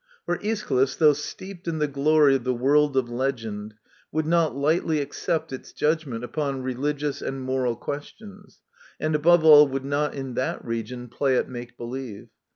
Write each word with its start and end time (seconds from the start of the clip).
For 0.25 0.39
Aeschylus, 0.43 0.95
though 0.95 1.13
steeped 1.13 1.67
in 1.67 1.77
the 1.77 1.85
glory 1.85 2.35
of 2.35 2.43
the 2.43 2.55
world 2.55 2.97
of 2.97 3.07
legend, 3.07 3.75
would 4.11 4.25
not 4.25 4.55
lightly 4.55 4.99
accept 4.99 5.53
its 5.53 5.71
judg 5.73 6.07
ment 6.07 6.23
upon 6.23 6.63
religious 6.63 7.21
and 7.21 7.39
moral 7.39 7.75
questions, 7.75 8.61
and 8.99 9.13
above 9.13 9.45
all 9.45 9.67
would 9.67 9.85
not, 9.85 10.15
in 10.15 10.33
that 10.33 10.65
region, 10.65 11.07
play 11.07 11.37
at 11.37 11.47
make 11.49 11.77
believe. 11.77 12.29